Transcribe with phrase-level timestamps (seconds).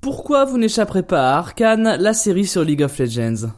[0.00, 3.50] Pourquoi vous n'échapperez pas à Arkane, la série sur League of Legends?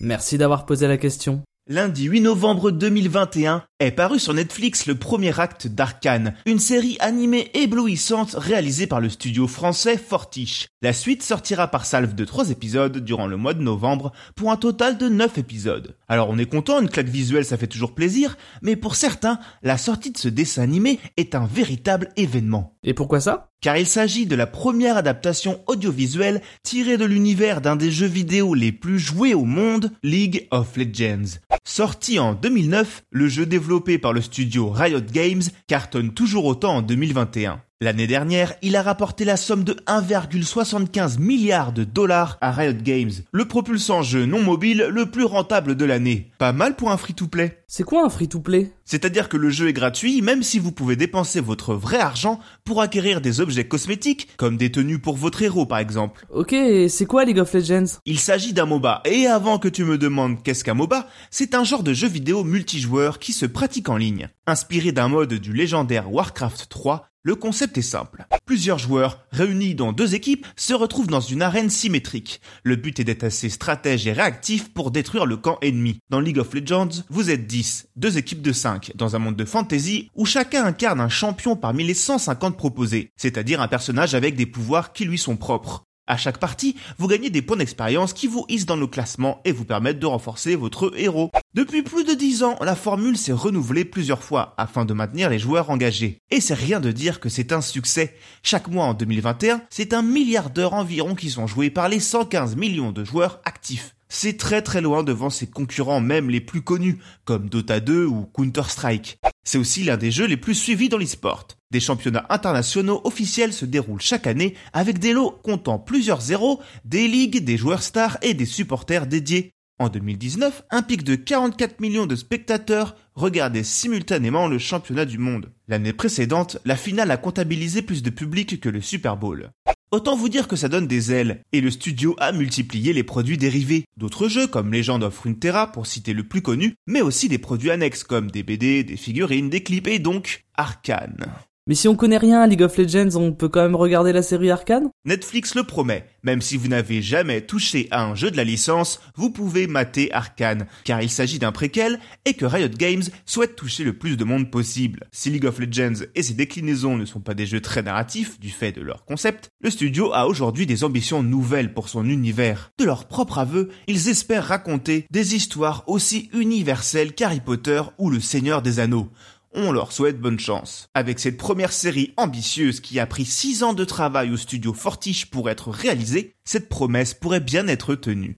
[0.00, 1.42] Merci d'avoir posé la question.
[1.66, 7.50] Lundi 8 novembre 2021 est paru sur Netflix le premier acte d'Arcane, une série animée
[7.54, 10.66] éblouissante réalisée par le studio français Fortiche.
[10.82, 14.56] La suite sortira par salve de 3 épisodes durant le mois de novembre pour un
[14.56, 15.96] total de 9 épisodes.
[16.08, 19.78] Alors on est content, une claque visuelle ça fait toujours plaisir, mais pour certains, la
[19.78, 22.76] sortie de ce dessin animé est un véritable événement.
[22.82, 23.53] Et pourquoi ça?
[23.64, 28.52] Car il s'agit de la première adaptation audiovisuelle tirée de l'univers d'un des jeux vidéo
[28.52, 31.38] les plus joués au monde, League of Legends.
[31.64, 36.82] Sorti en 2009, le jeu développé par le studio Riot Games cartonne toujours autant en
[36.82, 37.62] 2021.
[37.84, 43.10] L'année dernière, il a rapporté la somme de 1,75 milliard de dollars à Riot Games,
[43.30, 46.30] le propulsant jeu non mobile le plus rentable de l'année.
[46.38, 47.62] Pas mal pour un free-to-play.
[47.66, 48.72] C'est quoi un free-to-play?
[48.86, 52.80] C'est-à-dire que le jeu est gratuit même si vous pouvez dépenser votre vrai argent pour
[52.80, 56.24] acquérir des objets cosmétiques, comme des tenues pour votre héros par exemple.
[56.30, 56.54] Ok,
[56.88, 57.98] c'est quoi League of Legends?
[58.06, 61.64] Il s'agit d'un MOBA, et avant que tu me demandes qu'est-ce qu'un MOBA, c'est un
[61.64, 64.30] genre de jeu vidéo multijoueur qui se pratique en ligne.
[64.46, 68.26] Inspiré d'un mode du légendaire Warcraft 3, le concept est simple.
[68.44, 72.42] Plusieurs joueurs, réunis dans deux équipes, se retrouvent dans une arène symétrique.
[72.64, 75.98] Le but est d'être assez stratège et réactif pour détruire le camp ennemi.
[76.10, 79.46] Dans League of Legends, vous êtes 10, deux équipes de 5, dans un monde de
[79.46, 84.46] fantasy où chacun incarne un champion parmi les 150 proposés, c'est-à-dire un personnage avec des
[84.46, 85.86] pouvoirs qui lui sont propres.
[86.06, 89.52] À chaque partie, vous gagnez des points d'expérience qui vous hissent dans le classement et
[89.52, 91.30] vous permettent de renforcer votre héros.
[91.54, 95.38] Depuis plus de 10 ans, la formule s'est renouvelée plusieurs fois afin de maintenir les
[95.38, 96.18] joueurs engagés.
[96.30, 98.14] Et c'est rien de dire que c'est un succès.
[98.42, 102.54] Chaque mois en 2021, c'est un milliard d'heures environ qui sont jouées par les 115
[102.56, 103.94] millions de joueurs actifs.
[104.10, 108.28] C'est très très loin devant ses concurrents même les plus connus, comme Dota 2 ou
[108.34, 109.18] Counter-Strike.
[109.44, 111.46] C'est aussi l'un des jeux les plus suivis dans l'esport.
[111.70, 117.08] Des championnats internationaux officiels se déroulent chaque année avec des lots comptant plusieurs zéros, des
[117.08, 119.50] ligues, des joueurs stars et des supporters dédiés.
[119.80, 125.52] En 2019, un pic de 44 millions de spectateurs regardaient simultanément le championnat du monde.
[125.66, 129.50] L'année précédente, la finale a comptabilisé plus de public que le Super Bowl.
[129.94, 133.38] Autant vous dire que ça donne des ailes, et le studio a multiplié les produits
[133.38, 133.84] dérivés.
[133.96, 137.70] D'autres jeux comme Legend of Runeterra pour citer le plus connu, mais aussi des produits
[137.70, 141.26] annexes comme des BD, des figurines, des clips et donc Arcane.
[141.66, 144.22] Mais si on connaît rien à League of Legends, on peut quand même regarder la
[144.22, 146.04] série Arcane Netflix le promet.
[146.22, 150.12] Même si vous n'avez jamais touché à un jeu de la licence, vous pouvez mater
[150.12, 154.24] Arcane, car il s'agit d'un préquel et que Riot Games souhaite toucher le plus de
[154.24, 155.08] monde possible.
[155.10, 158.50] Si League of Legends et ses déclinaisons ne sont pas des jeux très narratifs du
[158.50, 162.72] fait de leur concept, le studio a aujourd'hui des ambitions nouvelles pour son univers.
[162.78, 168.20] De leur propre aveu, ils espèrent raconter des histoires aussi universelles qu'Harry Potter ou le
[168.20, 169.08] Seigneur des Anneaux
[169.54, 170.88] on leur souhaite bonne chance.
[170.94, 175.30] Avec cette première série ambitieuse qui a pris 6 ans de travail au studio Fortiche
[175.30, 178.36] pour être réalisée, cette promesse pourrait bien être tenue.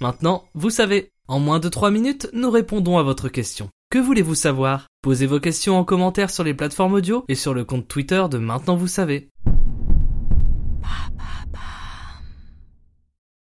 [0.00, 3.70] Maintenant, vous savez, en moins de 3 minutes, nous répondons à votre question.
[3.90, 4.88] Que voulez-vous savoir?
[5.00, 8.38] Posez vos questions en commentaire sur les plateformes audio et sur le compte Twitter de
[8.38, 9.30] Maintenant vous savez.